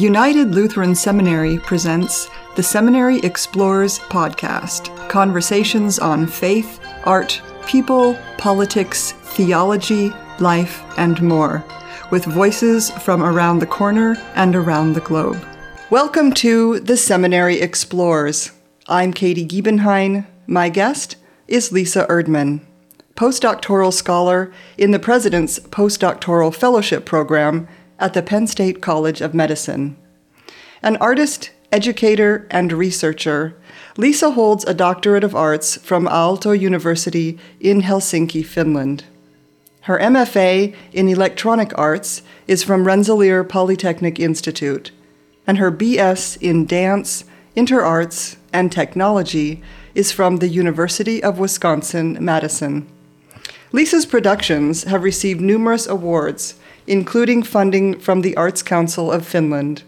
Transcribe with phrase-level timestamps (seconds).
[0.00, 10.10] United Lutheran Seminary presents the Seminary Explores podcast conversations on faith, art, people, politics, theology,
[10.38, 11.62] life, and more,
[12.10, 15.36] with voices from around the corner and around the globe.
[15.90, 18.52] Welcome to the Seminary Explores.
[18.86, 20.24] I'm Katie Giebenhain.
[20.46, 22.62] My guest is Lisa Erdman,
[23.16, 27.68] postdoctoral scholar in the President's Postdoctoral Fellowship Program
[28.00, 29.96] at the Penn State College of Medicine.
[30.82, 33.54] An artist, educator, and researcher,
[33.96, 39.04] Lisa holds a Doctorate of Arts from Aalto University in Helsinki, Finland.
[39.82, 44.90] Her MFA in Electronic Arts is from Rensselaer Polytechnic Institute,
[45.46, 47.24] and her BS in Dance,
[47.56, 49.62] Interarts, and Technology
[49.94, 52.86] is from the University of Wisconsin Madison.
[53.72, 56.54] Lisa's productions have received numerous awards,
[56.86, 59.82] including funding from the Arts Council of Finland.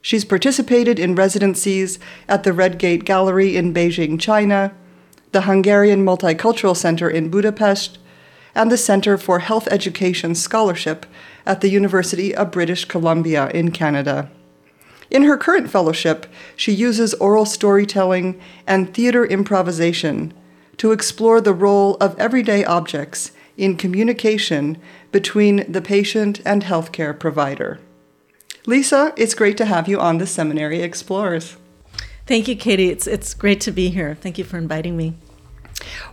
[0.00, 1.98] She's participated in residencies
[2.28, 4.72] at the Red Gate Gallery in Beijing, China,
[5.32, 7.98] the Hungarian Multicultural Center in Budapest,
[8.54, 11.06] and the Center for Health Education Scholarship
[11.44, 14.30] at the University of British Columbia in Canada.
[15.10, 20.34] In her current fellowship, she uses oral storytelling and theater improvisation
[20.76, 24.78] to explore the role of everyday objects in communication
[25.12, 27.80] between the patient and healthcare provider.
[28.66, 31.56] Lisa, it's great to have you on the Seminary Explores.
[32.26, 32.90] Thank you, Katie.
[32.90, 34.14] It's, it's great to be here.
[34.20, 35.14] Thank you for inviting me.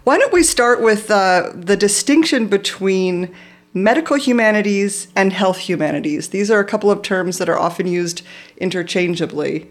[0.05, 3.33] Why don't we start with uh, the distinction between
[3.73, 6.30] medical humanities and health humanities?
[6.30, 8.21] These are a couple of terms that are often used
[8.57, 9.69] interchangeably.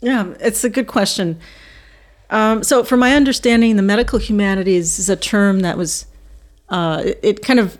[0.00, 1.38] Yeah, it's a good question.
[2.30, 6.06] Um, so, from my understanding, the medical humanities is a term that was
[6.68, 7.76] uh, it, it, kind of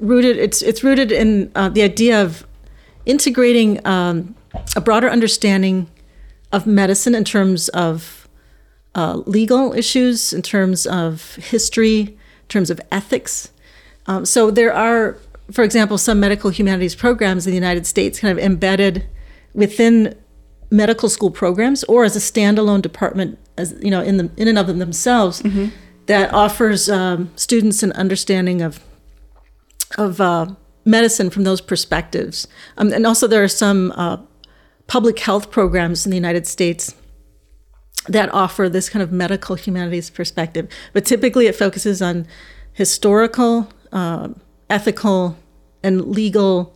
[0.00, 0.36] rooted.
[0.36, 2.46] It's it's rooted in uh, the idea of
[3.06, 4.34] integrating um,
[4.74, 5.88] a broader understanding
[6.52, 8.28] of medicine in terms of
[8.94, 13.52] uh, legal issues, in terms of history, in terms of ethics.
[14.06, 15.16] Um, so there are,
[15.52, 19.06] for example, some medical humanities programs in the United States kind of embedded
[19.54, 20.16] within
[20.70, 24.58] medical school programs or as a standalone department, as you know, in the in and
[24.58, 25.68] of themselves, mm-hmm.
[26.06, 28.80] that offers um, students an understanding of
[29.98, 30.46] of uh,
[30.84, 32.46] medicine from those perspectives.
[32.76, 34.18] Um, and also, there are some uh,
[34.86, 36.94] public health programs in the United States
[38.08, 40.68] that offer this kind of medical humanities perspective.
[40.92, 42.26] But typically, it focuses on
[42.72, 44.28] historical, uh,
[44.68, 45.36] ethical,
[45.82, 46.74] and legal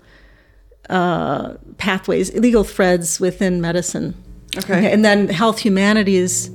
[0.91, 4.15] uh, pathways, legal threads within medicine.
[4.57, 4.75] Okay.
[4.75, 4.93] okay.
[4.93, 6.51] And then health humanities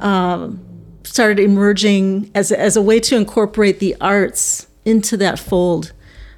[0.00, 0.60] um,
[1.04, 5.92] started emerging as, as a way to incorporate the arts into that fold.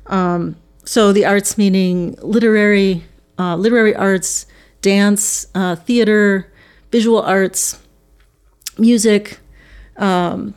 [0.07, 3.05] Um, so the arts meaning literary,
[3.39, 4.47] uh, literary arts,
[4.83, 6.53] dance, uh, theater,
[6.91, 7.81] visual arts,
[8.79, 9.39] music,
[9.97, 10.55] um,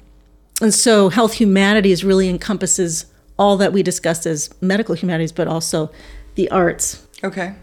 [0.61, 3.05] and so health humanities really encompasses
[3.37, 5.91] all that we discussed as medical humanities, but also
[6.35, 7.05] the arts.
[7.23, 7.53] Okay.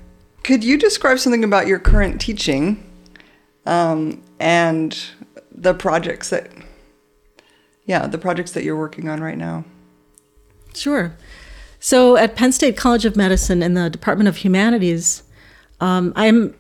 [0.45, 2.89] Could you describe something about your current teaching
[3.67, 4.97] um, and
[5.51, 6.51] the projects that,
[7.87, 9.65] yeah, the projects that you're working on right now?
[10.75, 11.17] Sure.
[11.81, 15.23] So at Penn State College of Medicine in the Department of Humanities,
[15.81, 16.55] um, I'm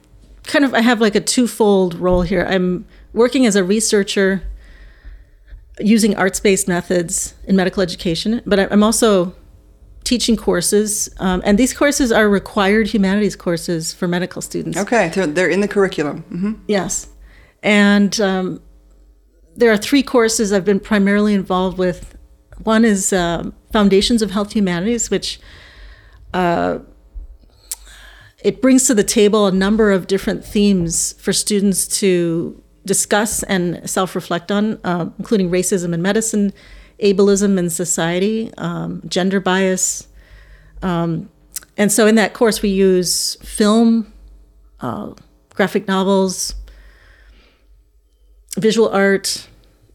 [0.44, 2.46] kind of I have like a twofold role here.
[2.48, 4.42] I'm working as a researcher
[5.80, 9.34] using arts-based methods in medical education, but I'm also
[10.04, 14.76] teaching courses, um, and these courses are required humanities courses for medical students.
[14.78, 16.22] Okay, so they're in the curriculum.
[16.30, 16.52] Mm-hmm.
[16.68, 17.08] Yes,
[17.62, 18.60] and um,
[19.56, 22.13] there are three courses I've been primarily involved with
[22.62, 25.40] one is uh, Foundations of Health Humanities, which
[26.32, 26.78] uh,
[28.42, 33.88] it brings to the table a number of different themes for students to discuss and
[33.88, 36.52] self-reflect on, uh, including racism in medicine,
[37.00, 40.08] ableism in society, um, gender bias.
[40.82, 41.30] Um,
[41.76, 44.12] and so in that course, we use film,
[44.80, 45.14] uh,
[45.54, 46.54] graphic novels,
[48.58, 49.48] visual art,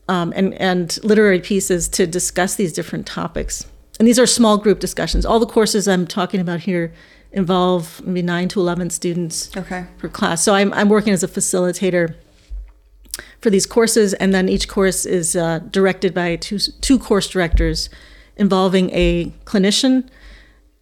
[0.09, 3.65] um, and, and literary pieces to discuss these different topics.
[4.00, 5.25] And these are small group discussions.
[5.25, 6.91] All the courses I'm talking about here
[7.31, 9.85] involve maybe nine to 11 students okay.
[10.00, 10.44] per class.
[10.44, 12.15] So I'm, I'm working as a facilitator
[13.39, 17.89] for these courses, and then each course is uh, directed by two, two course directors
[18.35, 20.09] involving a clinician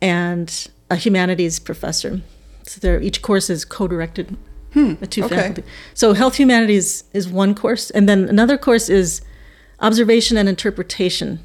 [0.01, 2.21] and a humanities professor.
[2.63, 4.37] So each course is co directed
[4.77, 5.35] Hmm, the two okay.
[5.35, 5.63] faculty.
[5.95, 9.21] So health humanities is one course, and then another course is
[9.79, 11.39] observation and interpretation,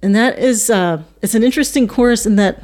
[0.00, 2.62] and that is uh, it's an interesting course in that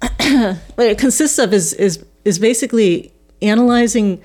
[0.76, 3.12] what it consists of is is is basically
[3.42, 4.22] analyzing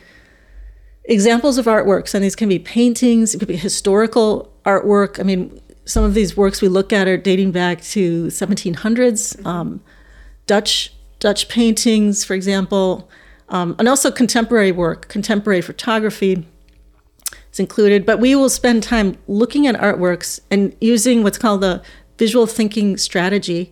[1.03, 5.19] examples of artworks, and these can be paintings, it could be historical artwork.
[5.19, 9.81] I mean, some of these works we look at are dating back to 1700s, um,
[10.47, 13.09] Dutch Dutch paintings, for example,
[13.49, 16.45] um, and also contemporary work, contemporary photography
[17.51, 18.05] is included.
[18.05, 21.83] But we will spend time looking at artworks and using what's called the
[22.17, 23.71] visual thinking strategy.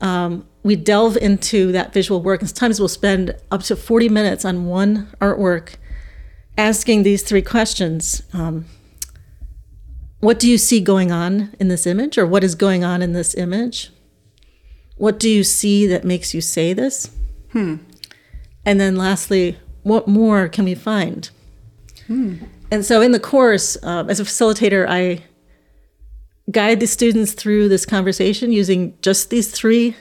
[0.00, 4.44] Um, we delve into that visual work, and sometimes we'll spend up to 40 minutes
[4.44, 5.76] on one artwork
[6.56, 8.22] asking these three questions.
[8.32, 8.66] Um,
[10.20, 13.12] what do you see going on in this image, or what is going on in
[13.12, 13.92] this image?
[14.96, 17.14] What do you see that makes you say this?
[17.52, 17.76] Hmm.
[18.64, 21.30] And then lastly, what more can we find?
[22.06, 22.36] Hmm.
[22.70, 25.22] And so in the course, uh, as a facilitator, I
[26.50, 29.96] guide the students through this conversation using just these three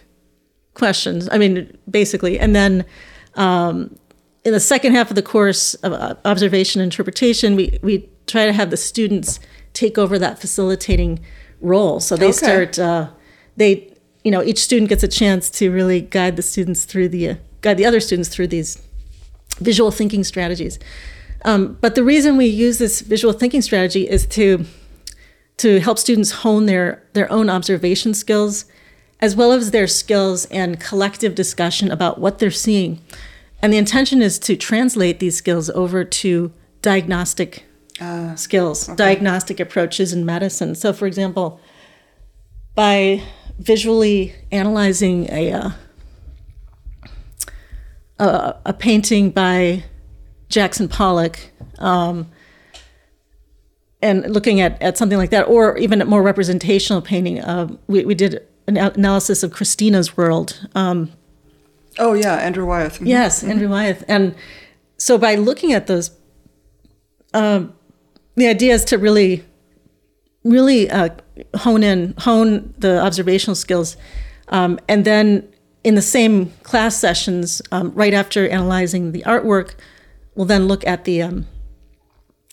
[0.73, 1.27] questions.
[1.31, 2.39] I mean, basically.
[2.39, 2.85] And then
[3.35, 3.95] um,
[4.43, 8.45] in the second half of the course of uh, observation and interpretation, we, we try
[8.45, 9.39] to have the students
[9.73, 11.19] take over that facilitating
[11.59, 11.99] role.
[11.99, 12.31] So they okay.
[12.33, 13.09] start, uh,
[13.55, 13.93] they,
[14.23, 17.35] you know, each student gets a chance to really guide the students through the, uh,
[17.61, 18.81] guide the other students through these
[19.59, 20.79] visual thinking strategies.
[21.45, 24.65] Um, but the reason we use this visual thinking strategy is to
[25.57, 28.65] to help students hone their their own observation skills,
[29.19, 33.01] as well as their skills and collective discussion about what they're seeing.
[33.61, 36.51] And the intention is to translate these skills over to
[36.81, 37.65] diagnostic
[37.99, 38.95] uh, skills, okay.
[38.95, 40.75] diagnostic approaches in medicine.
[40.75, 41.59] So, for example,
[42.75, 43.23] by
[43.57, 45.69] visually analyzing a uh,
[48.19, 49.83] a, a, painting by
[50.49, 51.39] Jackson Pollock,
[51.79, 52.29] um,
[54.01, 57.39] and looking at, at something like that, or even a more representational painting.
[57.39, 60.67] Uh, we, we did an analysis of Christina's World.
[60.75, 61.11] Um,
[61.97, 62.95] oh, yeah, Andrew Wyeth.
[62.95, 63.07] Mm-hmm.
[63.07, 63.51] Yes, mm-hmm.
[63.51, 64.03] Andrew Wyeth.
[64.07, 64.35] And
[64.97, 66.11] so by looking at those,
[67.33, 67.73] um,
[68.35, 69.43] the idea is to really,
[70.43, 71.09] really uh,
[71.55, 73.97] hone in, hone the observational skills.
[74.49, 75.47] Um, and then
[75.83, 79.75] in the same class sessions, um, right after analyzing the artwork,
[80.35, 81.47] we'll then look at the um,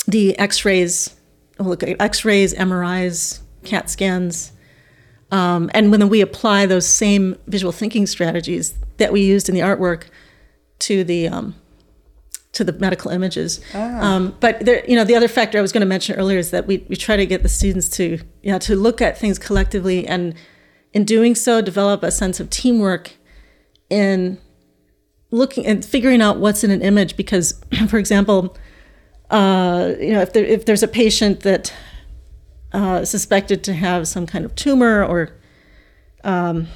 [0.07, 1.15] the X-rays,
[1.59, 4.53] we'll look at X-rays, MRIs, CAT scans,
[5.31, 9.63] um, and when we apply those same visual thinking strategies that we used in the
[9.63, 10.05] artwork
[10.81, 11.55] to the um,
[12.53, 13.61] to the medical images.
[13.75, 14.01] Ah.
[14.01, 16.51] Um, but there, you know, the other factor I was going to mention earlier is
[16.53, 19.39] that we, we try to get the students to you know to look at things
[19.39, 20.35] collectively, and
[20.95, 23.17] in doing so, develop a sense of teamwork
[23.91, 24.39] in
[25.31, 28.57] looking and figuring out what's in an image because for example
[29.31, 31.75] uh, you know if there if there's a patient that
[32.73, 35.37] uh, suspected to have some kind of tumor or
[36.23, 36.69] um,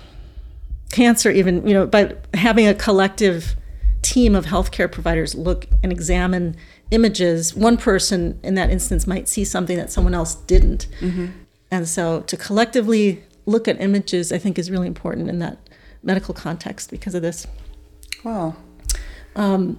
[0.91, 3.55] cancer even you know by having a collective
[4.03, 6.57] team of healthcare providers look and examine
[6.91, 11.27] images one person in that instance might see something that someone else didn't mm-hmm.
[11.71, 15.59] and so to collectively look at images i think is really important in that
[16.03, 17.47] medical context because of this
[18.25, 18.57] Wow.
[19.37, 19.79] Um,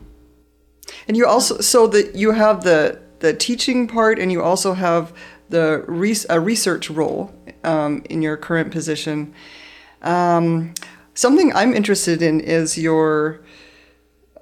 [1.07, 5.13] and you also so that you have the the teaching part, and you also have
[5.49, 7.33] the res- a research role
[7.63, 9.33] um, in your current position.
[10.01, 10.73] Um,
[11.13, 13.41] something I'm interested in is your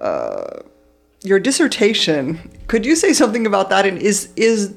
[0.00, 0.60] uh,
[1.22, 2.50] your dissertation.
[2.68, 3.84] Could you say something about that?
[3.84, 4.74] And is is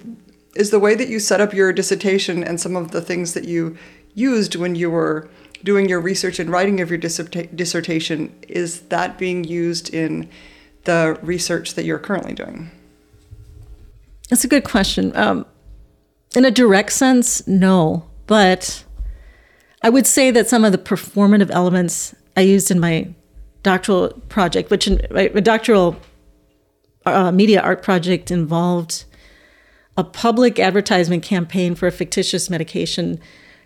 [0.55, 3.45] is the way that you set up your dissertation and some of the things that
[3.45, 3.77] you
[4.13, 5.29] used when you were
[5.63, 10.29] doing your research and writing of your dissertation, is that being used in
[10.85, 12.71] the research that you're currently doing?
[14.29, 15.15] That's a good question.
[15.15, 15.45] Um,
[16.35, 18.05] in a direct sense, no.
[18.27, 18.83] But
[19.81, 23.13] I would say that some of the performative elements I used in my
[23.63, 25.97] doctoral project, which in, my doctoral
[27.05, 29.05] uh, media art project involved
[29.97, 33.19] a public advertisement campaign for a fictitious medication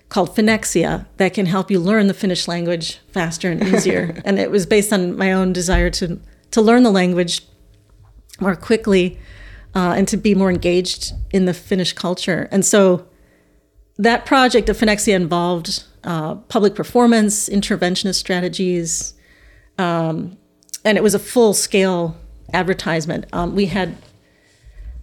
[0.10, 4.22] called Phonexia that can help you learn the Finnish language faster and easier.
[4.26, 6.20] and it was based on my own desire to
[6.52, 7.42] to learn the language
[8.40, 9.20] more quickly
[9.76, 12.48] uh, and to be more engaged in the Finnish culture.
[12.52, 13.08] And so
[13.98, 19.14] that project of Phonexia involved uh, public performance, interventionist strategies,
[19.78, 20.38] um,
[20.84, 22.16] and it was a full scale
[22.54, 23.26] advertisement.
[23.34, 23.98] Um, we had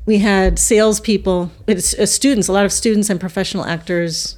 [0.04, 4.36] we had salespeople, it's, uh, students, a lot of students and professional actors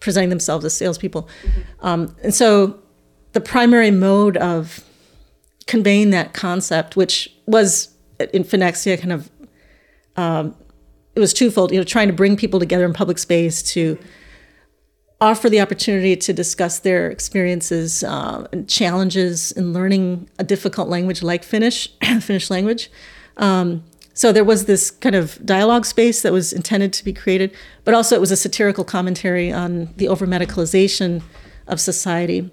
[0.00, 1.28] presenting themselves as salespeople.
[1.42, 1.86] Mm-hmm.
[1.86, 2.78] Um, and so
[3.32, 4.84] the primary mode of
[5.66, 7.94] conveying that concept, which was
[8.32, 9.30] in Phonexia kind of,
[10.16, 10.56] um,
[11.14, 13.98] it was twofold, you know, trying to bring people together in public space to
[15.20, 21.22] offer the opportunity to discuss their experiences uh, and challenges in learning a difficult language
[21.22, 21.88] like Finnish,
[22.20, 22.90] Finnish language.
[23.36, 23.84] Um,
[24.20, 27.94] so there was this kind of dialogue space that was intended to be created, but
[27.94, 31.22] also it was a satirical commentary on the over medicalization
[31.66, 32.50] of society.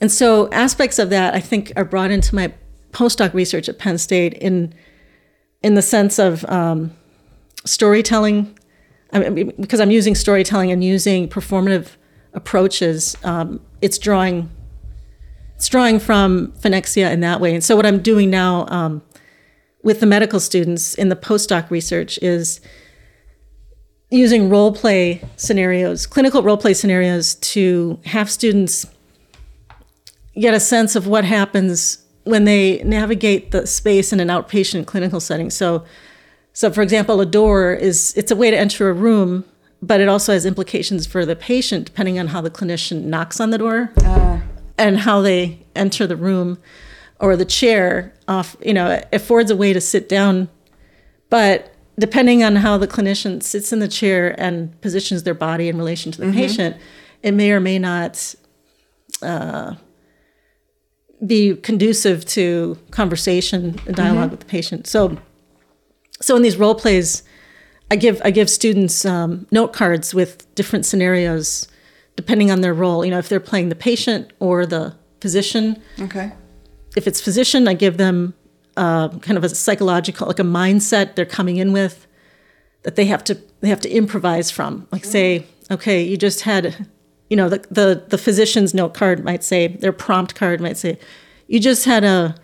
[0.00, 2.54] And so aspects of that I think are brought into my
[2.90, 4.72] postdoc research at Penn State in
[5.62, 6.90] in the sense of um,
[7.66, 8.58] storytelling,
[9.12, 11.96] I mean, because I'm using storytelling and using performative
[12.32, 13.14] approaches.
[13.24, 14.48] Um, it's drawing
[15.56, 17.54] it's drawing from phonexia in that way.
[17.54, 19.02] And so what I'm doing now um,
[19.86, 22.60] with the medical students in the postdoc research is
[24.10, 28.84] using role play scenarios, clinical role play scenarios, to have students
[30.40, 35.20] get a sense of what happens when they navigate the space in an outpatient clinical
[35.20, 35.50] setting.
[35.50, 35.84] So,
[36.52, 39.44] so for example, a door is it's a way to enter a room,
[39.80, 43.50] but it also has implications for the patient depending on how the clinician knocks on
[43.50, 44.40] the door uh.
[44.78, 46.58] and how they enter the room
[47.20, 48.12] or the chair.
[48.28, 50.48] Off, you know, affords a way to sit down,
[51.30, 55.78] but depending on how the clinician sits in the chair and positions their body in
[55.78, 56.36] relation to the mm-hmm.
[56.36, 56.76] patient,
[57.22, 58.34] it may or may not.
[59.22, 59.76] Uh,
[61.24, 64.30] be conducive to conversation and dialog mm-hmm.
[64.32, 64.86] with the patient.
[64.86, 65.16] So,
[66.20, 67.22] so in these role plays,
[67.90, 71.68] I give I give students um, note cards with different scenarios
[72.16, 73.04] depending on their role.
[73.04, 75.80] You know, if they're playing the patient or the physician.
[76.00, 76.32] Okay.
[76.96, 78.34] If it's physician, I give them
[78.76, 82.06] uh, kind of a psychological, like a mindset they're coming in with
[82.82, 84.88] that they have to they have to improvise from.
[84.90, 86.88] Like, say, okay, you just had
[87.28, 90.98] you know, the, the, the physician's note card might say, their prompt card might say,
[91.48, 92.34] you just had a,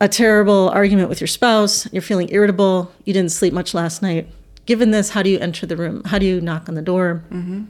[0.00, 4.28] a terrible argument with your spouse, you're feeling irritable, you didn't sleep much last night.
[4.66, 6.04] Given this, how do you enter the room?
[6.04, 7.24] How do you knock on the door?
[7.30, 7.64] Mm-hmm.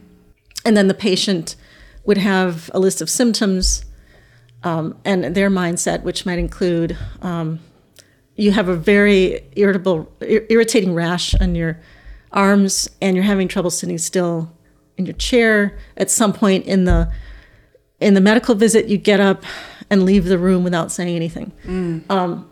[0.65, 1.55] And then the patient
[2.05, 3.85] would have a list of symptoms
[4.63, 7.59] um, and their mindset, which might include um,
[8.35, 11.79] you have a very irritable, ir- irritating rash on your
[12.31, 14.51] arms, and you're having trouble sitting still
[14.97, 15.77] in your chair.
[15.97, 17.11] At some point in the
[17.99, 19.43] in the medical visit, you get up
[19.89, 21.51] and leave the room without saying anything.
[21.65, 22.09] Mm.
[22.09, 22.49] Um,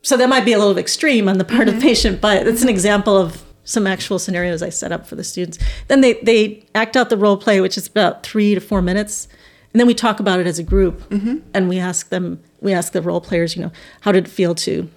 [0.00, 1.70] so that might be a little extreme on the part mm-hmm.
[1.70, 5.16] of the patient, but it's an example of some actual scenarios I set up for
[5.16, 5.58] the students.
[5.88, 9.28] Then they they act out the role play, which is about three to four minutes,
[9.74, 11.38] and then we talk about it as a group, mm-hmm.
[11.52, 14.54] and we ask them, we ask the role players, you know, how did it feel
[14.54, 14.88] to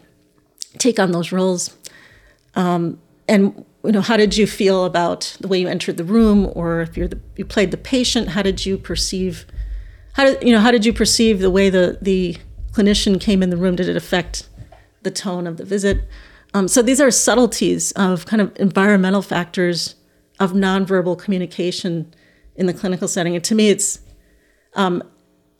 [0.77, 1.75] take on those roles,
[2.53, 6.51] um, and you know, how did you feel about the way you entered the room,
[6.53, 9.46] or if you're the, you played the patient, how did you perceive,
[10.13, 12.38] how did you know, how did you perceive the way the the
[12.72, 13.75] clinician came in the room?
[13.75, 14.48] Did it affect
[15.01, 16.07] the tone of the visit?
[16.53, 19.96] Um, so these are subtleties of kind of environmental factors
[20.39, 22.13] of nonverbal communication
[22.55, 24.01] in the clinical setting, and to me, it's
[24.76, 25.04] um,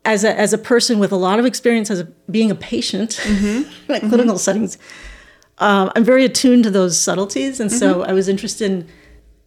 [0.06, 3.12] as a as a person with a lot of experience as a, being a patient
[3.24, 3.46] mm-hmm.
[3.46, 4.10] in mm-hmm.
[4.10, 4.78] clinical settings
[5.60, 7.80] um, I'm very attuned to those subtleties, and mm-hmm.
[7.80, 8.88] so I was interested in,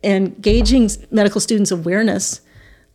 [0.02, 2.40] in gauging medical students' awareness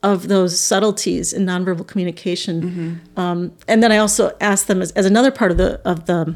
[0.03, 2.61] of those subtleties in nonverbal communication.
[2.61, 3.19] Mm-hmm.
[3.19, 6.35] Um, and then I also asked them as, as, another part of the of the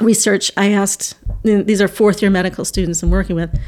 [0.00, 0.52] research.
[0.56, 3.58] I asked these are fourth year medical students I'm working with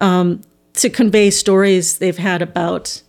[0.00, 0.42] um,
[0.74, 3.02] to convey stories they've had about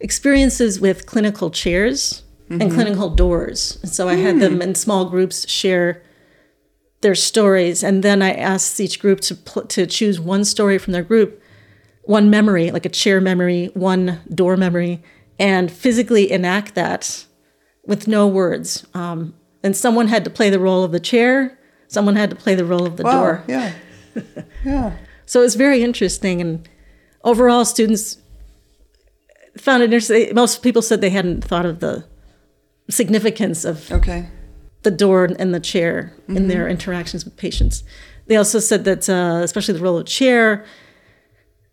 [0.00, 2.60] experiences with clinical chairs mm-hmm.
[2.60, 3.78] and clinical doors.
[3.82, 4.62] And so I had them mm.
[4.62, 6.02] in small groups share
[7.02, 10.92] their stories, and then I asked each group to pl- to choose one story from
[10.92, 11.42] their group,
[12.02, 15.02] one memory, like a chair memory, one door memory,
[15.38, 17.26] and physically enact that
[17.84, 18.86] with no words.
[18.94, 21.58] Um, and someone had to play the role of the chair.
[21.88, 23.44] Someone had to play the role of the wow, door.
[23.46, 23.72] Yeah,
[24.64, 24.96] yeah.
[25.26, 26.66] so it was very interesting, and
[27.22, 28.18] overall, students
[29.60, 30.34] found it interesting.
[30.34, 32.04] Most people said they hadn't thought of the
[32.88, 34.28] significance of okay
[34.86, 36.36] the door and the chair mm-hmm.
[36.36, 37.82] in their interactions with patients.
[38.26, 40.64] They also said that, uh, especially the role of chair,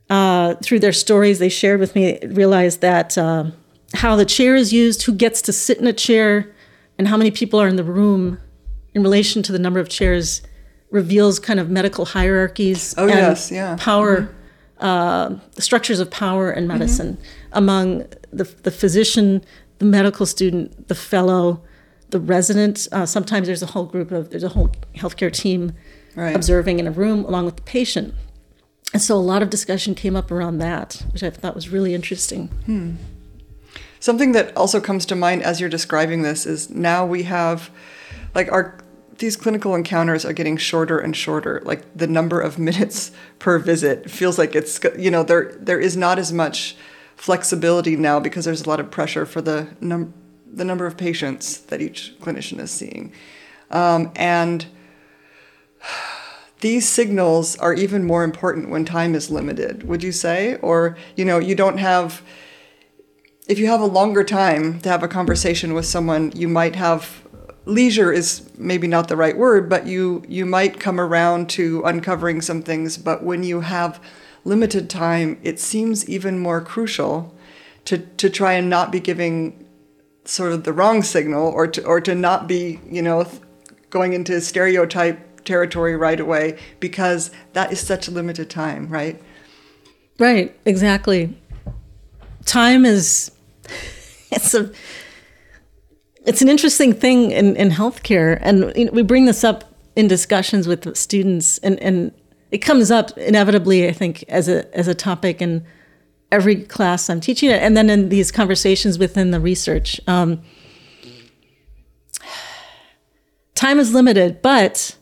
[0.09, 3.51] uh, through their stories they shared with me, realized that uh,
[3.93, 6.51] how the chair is used, who gets to sit in a chair,
[6.97, 8.39] and how many people are in the room
[8.95, 10.41] in relation to the number of chairs
[10.89, 13.77] reveals kind of medical hierarchies oh, yes, yeah.
[13.79, 14.37] power, mm-hmm.
[14.79, 17.42] Uh, structures of power in medicine mm-hmm.
[17.53, 19.43] Among the, the physician,
[19.79, 21.61] the medical student, the fellow,
[22.09, 22.87] the resident.
[22.91, 25.73] Uh, sometimes there's a whole group of there's a whole healthcare team
[26.15, 26.35] right.
[26.35, 28.13] observing in a room along with the patient.
[28.93, 31.95] And so a lot of discussion came up around that, which I thought was really
[31.95, 32.47] interesting.
[32.65, 32.91] Hmm.
[33.99, 37.71] Something that also comes to mind as you're describing this is now we have,
[38.35, 38.77] like, our
[39.19, 41.61] these clinical encounters are getting shorter and shorter.
[41.63, 45.95] Like the number of minutes per visit feels like it's you know there there is
[45.95, 46.75] not as much
[47.23, 50.13] flexibility now because there's a lot of pressure for the num-
[50.45, 53.13] the number of patients that each clinician is seeing,
[53.71, 54.65] um, and
[56.59, 59.87] these signals are even more important when time is limited.
[59.87, 62.21] Would you say, or you know, you don't have
[63.47, 67.25] if you have a longer time to have a conversation with someone, you might have
[67.63, 72.41] leisure is maybe not the right word, but you you might come around to uncovering
[72.41, 72.97] some things.
[72.97, 74.01] But when you have
[74.43, 77.35] limited time, it seems even more crucial
[77.85, 79.65] to to try and not be giving
[80.25, 83.27] sort of the wrong signal, or to or to not be you know
[83.89, 89.21] going into stereotype territory right away because that is such a limited time, right?
[90.19, 91.37] Right, exactly.
[92.45, 93.31] Time is
[94.31, 94.71] it's a
[96.25, 100.07] it's an interesting thing in, in healthcare and you know, we bring this up in
[100.07, 102.11] discussions with students and, and
[102.53, 105.65] it comes up inevitably i think as a as a topic in
[106.31, 110.41] every class i'm teaching it and then in these conversations within the research um,
[113.55, 114.95] time is limited but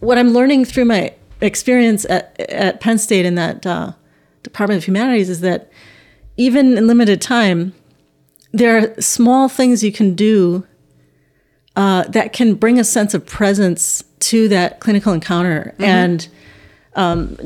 [0.00, 3.92] what i'm learning through my experience at, at penn state in that uh,
[4.42, 5.70] department of humanities is that
[6.36, 7.72] even in limited time
[8.52, 10.66] there are small things you can do
[11.76, 15.72] uh, that can bring a sense of presence to that clinical encounter.
[15.74, 15.84] Mm-hmm.
[15.84, 16.28] And
[16.94, 17.36] um,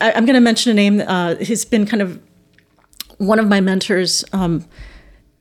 [0.00, 1.00] I, am going to mention a name.
[1.00, 2.20] Uh, he's been kind of
[3.18, 4.64] one of my mentors um,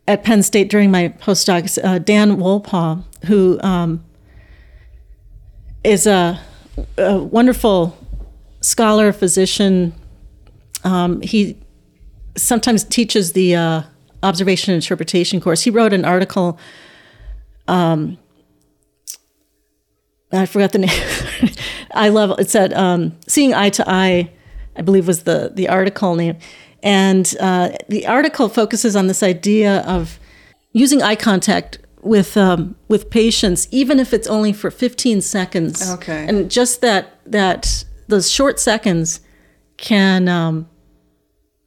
[0.07, 4.03] at Penn State during my postdocs, uh, Dan Wolpaw, who um,
[5.83, 6.39] is a,
[6.97, 7.97] a, wonderful
[8.61, 9.93] scholar, physician.
[10.83, 11.57] Um, he
[12.35, 13.81] sometimes teaches the uh,
[14.23, 15.61] observation interpretation course.
[15.61, 16.59] He wrote an article.
[17.67, 18.17] Um,
[20.31, 21.49] I forgot the name.
[21.93, 22.49] I love it.
[22.49, 24.31] Said um, "Seeing Eye to Eye,"
[24.75, 26.37] I believe was the the article name,
[26.83, 30.19] and uh, the article focuses on this idea of
[30.71, 35.89] using eye contact with um, with patients, even if it's only for 15 seconds.
[35.91, 36.25] Okay.
[36.27, 39.21] And just that that those short seconds
[39.77, 40.69] can um,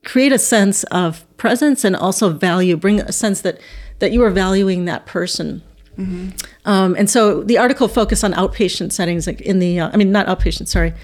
[0.04, 3.60] create a sense of presence and also value, bring a sense that
[3.98, 5.62] that you are valuing that person.
[5.98, 6.30] Mm-hmm.
[6.64, 10.12] Um, and so the article focused on outpatient settings, like in the, uh, I mean,
[10.12, 10.94] not outpatient, sorry.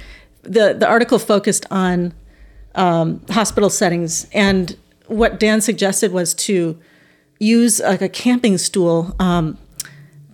[0.42, 2.14] The, the article focused on
[2.74, 4.27] um, hospital settings.
[4.33, 6.79] And what Dan suggested was to
[7.38, 9.59] use like a camping stool um,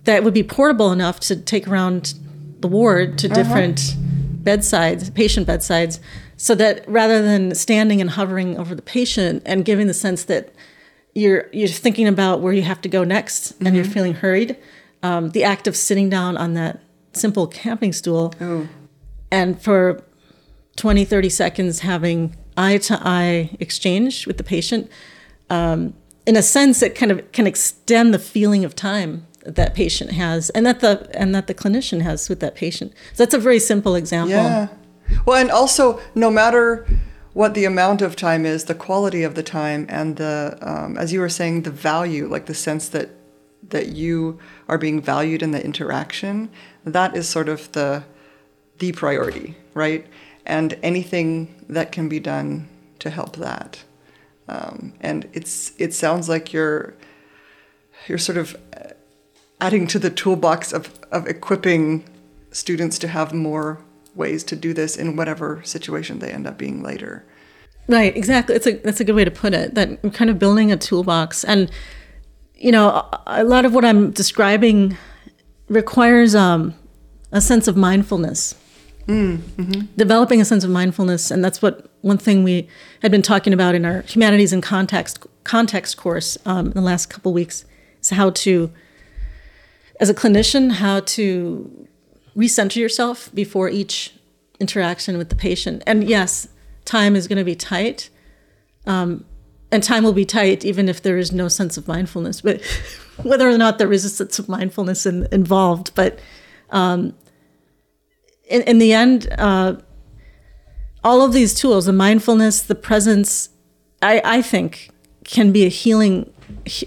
[0.05, 2.13] that would be portable enough to take around
[2.59, 3.35] the ward to uh-huh.
[3.35, 3.95] different
[4.43, 5.99] bedsides, patient bedsides,
[6.37, 10.53] so that rather than standing and hovering over the patient and giving the sense that
[11.15, 13.75] you're you're thinking about where you have to go next and mm-hmm.
[13.75, 14.57] you're feeling hurried,
[15.01, 16.81] um, the act of sitting down on that
[17.13, 18.67] simple camping stool Ooh.
[19.31, 20.03] and for
[20.75, 24.91] 20 30 seconds having eye to eye exchange with the patient
[25.49, 25.93] um,
[26.27, 30.49] in a sense it kind of can extend the feeling of time that patient has
[30.49, 33.59] and that the and that the clinician has with that patient so that's a very
[33.59, 34.67] simple example yeah
[35.25, 36.85] well, and also, no matter
[37.35, 41.11] what the amount of time is, the quality of the time, and the, um, as
[41.11, 43.09] you were saying, the value, like the sense that
[43.67, 46.49] that you are being valued in the interaction,
[46.85, 48.03] that is sort of the
[48.77, 50.07] the priority, right?
[50.45, 52.69] And anything that can be done
[52.99, 53.83] to help that.
[54.47, 56.93] Um, and it's it sounds like you're
[58.07, 58.55] you're sort of
[59.59, 62.05] adding to the toolbox of, of equipping
[62.51, 63.83] students to have more
[64.15, 67.25] ways to do this in whatever situation they end up being later.
[67.87, 68.55] Right, exactly.
[68.55, 69.75] It's a that's a good way to put it.
[69.75, 71.69] That I'm kind of building a toolbox, and
[72.55, 74.97] you know, a lot of what I'm describing
[75.67, 76.73] requires um,
[77.31, 78.55] a sense of mindfulness.
[79.07, 79.81] Mm, mm-hmm.
[79.97, 82.67] Developing a sense of mindfulness, and that's what one thing we
[83.03, 87.07] had been talking about in our humanities and context context course um, in the last
[87.07, 87.65] couple weeks
[88.01, 88.71] is how to,
[89.99, 91.87] as a clinician, how to
[92.35, 94.13] recenter yourself before each
[94.59, 95.83] interaction with the patient.
[95.85, 96.47] And yes,
[96.83, 98.09] time is going to be tight.
[98.85, 99.25] Um,
[99.71, 102.61] and time will be tight even if there is no sense of mindfulness, but
[103.23, 105.91] whether or not there is a sense of mindfulness in, involved.
[105.95, 106.19] But
[106.69, 107.13] um,
[108.47, 109.75] in, in, the end, uh,
[111.03, 113.49] all of these tools, the mindfulness, the presence,
[114.01, 114.89] I, I think
[115.23, 116.31] can be a healing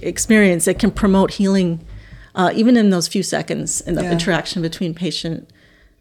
[0.00, 0.68] experience.
[0.68, 1.84] It can promote healing
[2.38, 4.12] uh, even in those few seconds in the yeah.
[4.12, 5.50] interaction between patient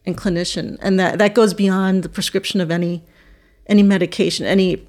[0.05, 3.03] and clinician, and that that goes beyond the prescription of any
[3.65, 4.87] any medication, any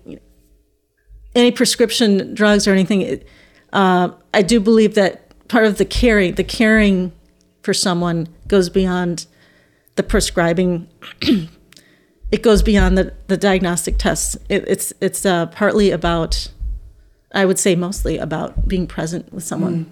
[1.34, 3.24] any prescription drugs or anything.
[3.72, 7.12] Uh, I do believe that part of the caring, the caring
[7.62, 9.26] for someone, goes beyond
[9.96, 10.86] the prescribing.
[12.30, 14.36] it goes beyond the, the diagnostic tests.
[14.50, 16.50] It, it's it's uh, partly about
[17.32, 19.90] I would say mostly about being present with someone.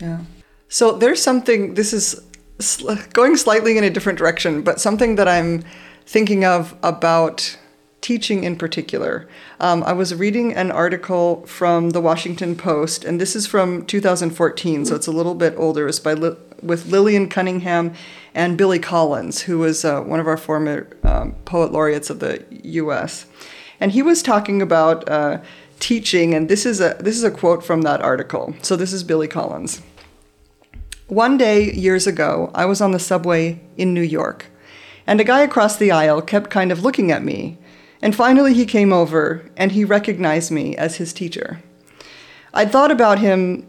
[0.00, 0.20] Yeah.
[0.68, 2.20] So there's something, this is
[3.12, 5.64] going slightly in a different direction, but something that I'm
[6.04, 7.58] thinking of about
[8.00, 9.28] teaching in particular.
[9.58, 14.84] Um, I was reading an article from the Washington Post, and this is from 2014,
[14.84, 15.88] so it's a little bit older.
[15.88, 17.94] It's by Li- with Lillian Cunningham
[18.32, 22.44] and Billy Collins, who was uh, one of our former um, poet laureates of the
[22.62, 23.26] U.S.
[23.80, 25.40] And he was talking about uh,
[25.80, 28.54] teaching, and this is a this is a quote from that article.
[28.62, 29.82] So this is Billy Collins.
[31.08, 34.46] One day years ago, I was on the subway in New York,
[35.06, 37.58] and a guy across the aisle kept kind of looking at me.
[38.02, 41.62] And finally, he came over and he recognized me as his teacher.
[42.52, 43.64] I'd thought about him,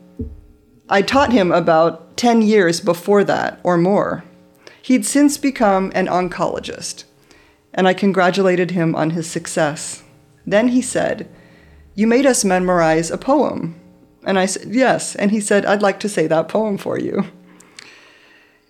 [0.89, 4.23] I taught him about 10 years before that or more.
[4.81, 7.03] He'd since become an oncologist,
[7.71, 10.03] and I congratulated him on his success.
[10.47, 11.29] Then he said,
[11.93, 13.79] You made us memorize a poem.
[14.27, 15.15] And I said, Yes.
[15.15, 17.23] And he said, I'd like to say that poem for you.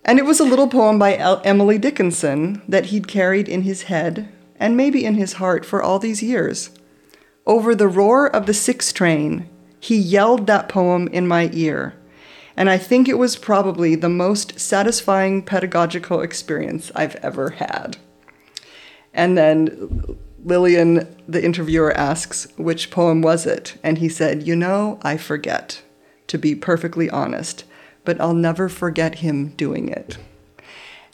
[0.06, 3.84] And it was a little poem by El- Emily Dickinson that he'd carried in his
[3.84, 6.70] head and maybe in his heart for all these years.
[7.48, 11.96] Over the roar of the six train, he yelled that poem in my ear,
[12.56, 17.98] and I think it was probably the most satisfying pedagogical experience I've ever had.
[19.14, 20.18] And then
[20.48, 23.78] Lillian, the interviewer, asks, Which poem was it?
[23.84, 25.84] And he said, You know, I forget,
[26.28, 27.66] to be perfectly honest,
[28.06, 30.18] but I'll never forget him doing it.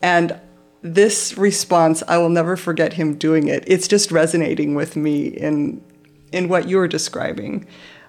[0.04, 0.40] And
[0.84, 3.64] this response, I will never forget him doing it.
[3.66, 5.84] It's just resonating with me in
[6.32, 7.66] in what you're describing,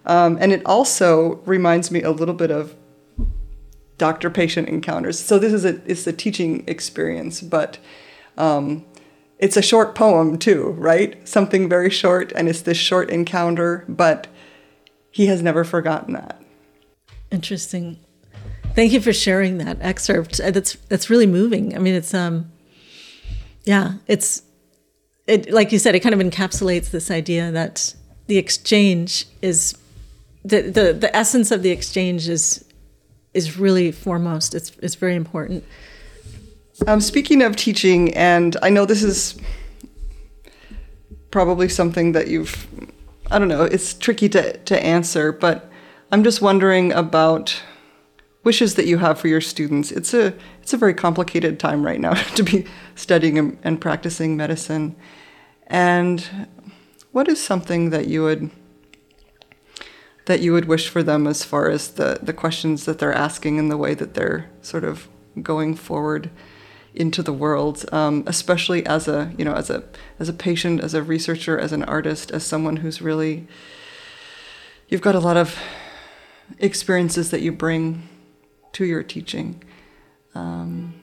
[0.07, 2.75] um, and it also reminds me a little bit of
[3.97, 5.19] doctor-patient encounters.
[5.19, 7.79] So this is a it's a teaching experience, but
[8.37, 8.85] um,
[9.39, 11.27] it's a short poem too, right?
[11.29, 14.27] Something very short, and it's this short encounter, but
[15.11, 16.43] he has never forgotten that.
[17.31, 17.99] Interesting.
[18.75, 20.41] Thank you for sharing that excerpt.
[20.41, 21.75] Uh, That's that's really moving.
[21.77, 22.51] I mean, it's um,
[23.65, 24.43] yeah, it's
[25.27, 27.95] it like you said, it kind of encapsulates this idea that
[28.27, 29.77] the exchange is
[30.45, 32.65] the the the essence of the exchange is
[33.33, 34.55] is really foremost.
[34.55, 35.65] It's it's very important.
[36.89, 39.37] Um, speaking of teaching, and I know this is
[41.31, 42.67] probably something that you've,
[43.31, 45.71] I don't know, it's tricky to, to answer, but
[46.11, 47.63] I'm just wondering about
[48.43, 49.93] wishes that you have for your students.
[49.93, 54.37] It's a it's a very complicated time right now to be studying and, and practicing
[54.37, 54.97] medicine.
[55.69, 56.49] And
[57.13, 58.51] what is something that you would
[60.27, 63.59] that you would wish for them as far as the, the questions that they're asking
[63.59, 65.09] and the way that they're sort of
[65.43, 66.31] going forward
[66.95, 69.83] into the world, um, especially as a you know as a
[70.19, 73.47] as a patient, as a researcher, as an artist, as someone who's really
[74.89, 75.59] you've got a lot of
[76.59, 78.09] experiences that you bring
[78.73, 79.63] to your teaching.
[80.35, 80.95] Um,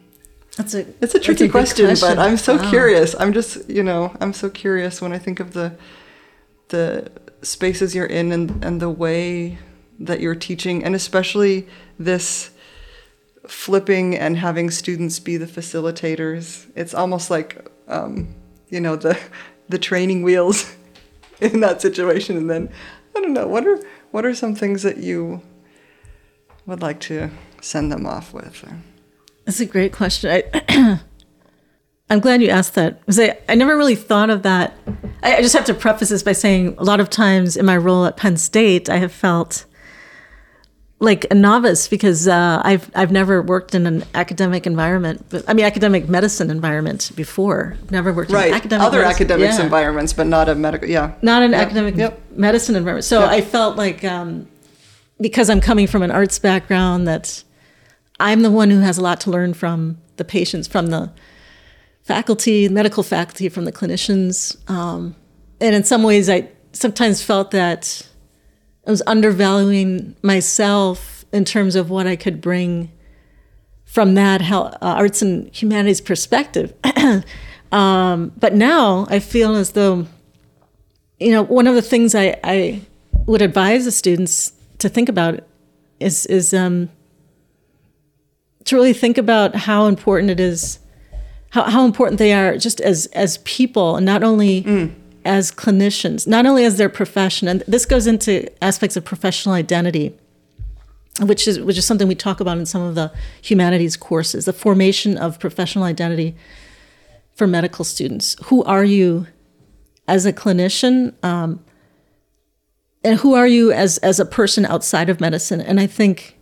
[0.58, 2.20] That's a it's a tricky big question, but.
[2.20, 2.70] I'm so Wow.
[2.70, 3.16] curious.
[3.20, 5.74] I'm just you know I'm so curious when I think of the
[6.70, 9.58] the spaces you're in and and the way
[10.00, 11.68] that you're teaching, and especially
[12.00, 12.52] this
[13.48, 16.70] flipping and having students be the facilitators.
[16.76, 18.34] It's almost like um,
[18.70, 19.18] you know the
[19.70, 20.76] the training wheels
[21.42, 22.38] in that situation.
[22.38, 22.70] And then
[23.16, 23.80] I don't know what are
[24.12, 25.42] what are some things that you
[26.66, 27.30] would like to
[27.62, 28.66] send them off with?
[29.46, 30.32] That's a great question.
[30.32, 31.00] I,
[32.10, 34.76] I'm glad you asked that because I, I never really thought of that.
[35.24, 37.78] I, I just have to preface this by saying a lot of times in my
[37.78, 39.66] role at Penn State, I have felt
[41.02, 45.26] like a novice because uh, I've I've never worked in an academic environment.
[45.30, 47.76] But, I mean, academic medicine environment before.
[47.90, 50.88] Never worked in Right, academic other medicine- academics yeah environments, but not a medical.
[50.88, 52.22] Yeah, not an Yep, academic yep.
[52.36, 53.06] medicine environment.
[53.06, 53.30] So Yep.
[53.30, 54.48] I felt like um,
[55.20, 57.44] because I'm coming from an arts background, that
[58.20, 61.12] I'm the one who has a lot to learn from the patients, from the
[62.04, 64.56] faculty, medical faculty, from the clinicians.
[64.70, 65.16] Um,
[65.60, 68.08] and in some ways, I sometimes felt that
[68.86, 72.92] I was undervaluing myself in terms of what I could bring
[73.86, 76.74] from that how, uh, arts and humanities perspective.
[77.72, 80.08] um, but now I feel as though,
[81.20, 82.82] you know, one of the things I, I
[83.26, 85.42] would advise the students to think about
[86.00, 86.90] is is um,
[88.66, 90.80] to really think about how important it is,
[91.50, 94.64] how, how important they are just as as people, and not only
[95.26, 97.48] as clinicians, not only as their profession.
[97.48, 100.18] And this goes into aspects of professional identity
[101.20, 104.54] which is which is something we talk about in some of the humanities courses the
[104.54, 106.34] formation of professional identity
[107.36, 109.28] for medical students who are you
[110.08, 111.64] as a clinician um,
[113.04, 115.62] and who are you as as a person outside of medicine?
[115.62, 116.38] And I think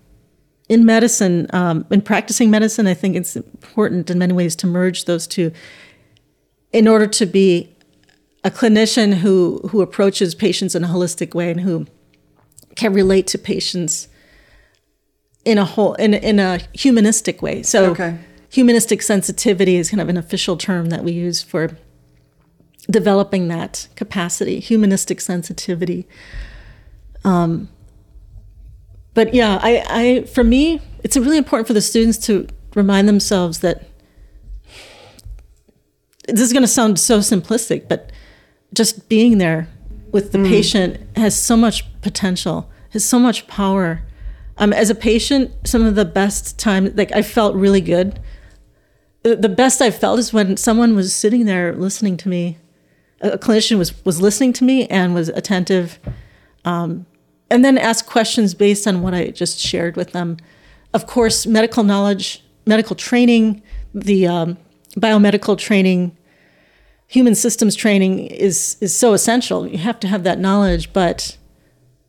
[0.68, 5.06] in medicine, um, in practicing medicine, I think it's important in many ways to merge
[5.06, 5.52] those two
[6.72, 7.76] in order to be
[8.44, 11.86] a clinician who who approaches patients in a holistic way and who
[12.76, 14.08] can relate to patients
[15.46, 17.64] in a whole in in a humanistic way.
[17.64, 18.18] So Okay.
[18.50, 21.78] humanistic sensitivity is kind of an official term that we use for
[22.90, 26.08] developing that capacity, humanistic sensitivity.
[27.24, 27.70] Um,
[29.14, 33.60] but yeah, I, I for me, it's really important for the students to remind themselves
[33.60, 33.86] that
[36.28, 38.12] this is going to sound so simplistic, but
[38.80, 39.68] just being there
[40.14, 44.04] with the patient has so much potential, has so much power.
[44.58, 48.22] Um, as a patient, some of the best time, like I felt really good.
[49.24, 52.58] The, best I felt is when someone was sitting there listening to me.
[53.20, 56.00] A, a clinician was was listening to me and was attentive,
[56.64, 57.06] um,
[57.52, 60.38] and then asked questions based on what I just shared with them.
[60.94, 63.62] Of course, medical knowledge, medical training,
[63.94, 64.58] the um,
[64.96, 66.16] biomedical training,
[67.10, 69.68] human systems training is is so essential.
[69.68, 71.38] You have to have that knowledge, but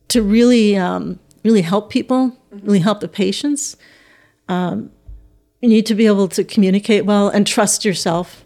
[0.08, 3.76] to really um, really help people, really help the patients,
[4.48, 4.90] um,
[5.60, 8.44] you need to be able to communicate well and trust yourself.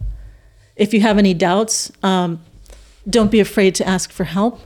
[0.76, 2.40] If you have any doubts, um,
[3.08, 4.60] don't be afraid to ask for help.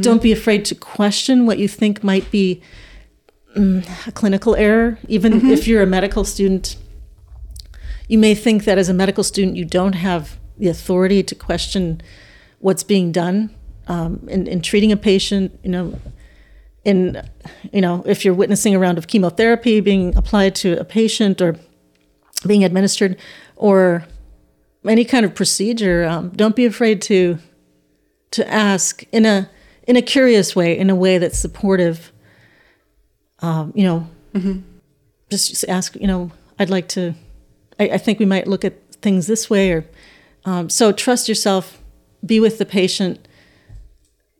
[0.00, 2.62] Don't be afraid to question what you think might be
[3.56, 6.76] mm, a clinical error, even if you're a medical student.
[8.06, 12.00] You may think that as a medical student, you don't have the authority to question
[12.60, 13.50] what's being done
[13.88, 15.58] um, in, in treating a patient.
[15.64, 16.00] You know,
[16.84, 17.28] in
[17.72, 21.56] you know, if you're witnessing a round of chemotherapy being applied to a patient or
[22.46, 23.16] being administered,
[23.56, 24.04] or
[24.86, 27.38] any kind of procedure, um, don't be afraid to
[28.30, 29.50] to ask in a
[29.88, 32.12] in a curious way, in a way that's supportive.
[33.40, 34.08] Um, you know,
[35.28, 35.96] just, just ask.
[35.96, 37.14] You know, I'd like to.
[37.80, 39.84] I, I think we might look at things this way, or
[40.44, 40.92] um, so.
[40.92, 41.80] Trust yourself.
[42.24, 43.26] Be with the patient.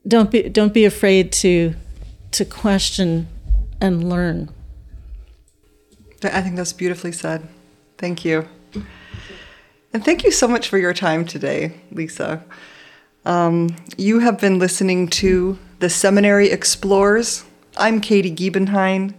[0.07, 1.75] Don't be don't be afraid to
[2.31, 3.27] to question
[3.79, 4.49] and learn.
[6.23, 7.47] I think that's beautifully said.
[7.97, 8.47] Thank you.
[9.93, 12.43] And thank you so much for your time today, Lisa.
[13.25, 17.45] Um, you have been listening to The Seminary Explores.
[17.77, 19.13] I'm Katie Giebenhain.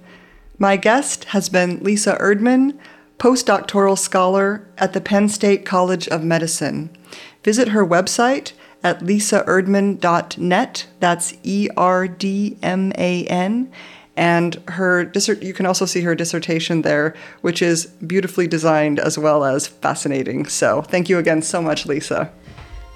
[0.59, 2.79] My guest has been Lisa Erdman,
[3.25, 6.95] postdoctoral scholar at the Penn State College of Medicine.
[7.43, 10.87] Visit her website at lisaerdman.net.
[11.01, 13.73] That's E R D M A N.
[14.15, 19.17] And her dissert- you can also see her dissertation there, which is beautifully designed as
[19.17, 20.45] well as fascinating.
[20.45, 22.31] So, thank you again so much, Lisa.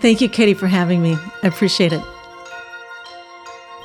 [0.02, 1.16] Thank you, Katie, for having me.
[1.42, 2.02] I appreciate it.